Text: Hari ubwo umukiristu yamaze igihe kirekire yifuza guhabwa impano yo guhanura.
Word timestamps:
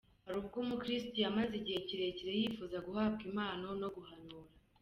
Hari 0.25 0.37
ubwo 0.41 0.57
umukiristu 0.63 1.13
yamaze 1.25 1.53
igihe 1.57 1.79
kirekire 1.87 2.31
yifuza 2.41 2.77
guhabwa 2.87 3.21
impano 3.29 3.67
yo 3.81 3.89
guhanura. 3.95 4.49